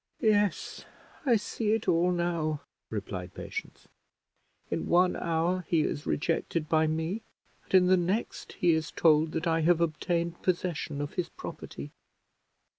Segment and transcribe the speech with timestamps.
[0.19, 0.83] "Yes,
[1.27, 3.87] I see it all now," replied Patience;
[4.71, 7.21] "in one hour he is rejected by me,
[7.65, 11.91] and in the next he is told that I have obtained possession of his property.